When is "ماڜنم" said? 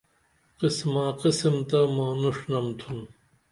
1.95-2.67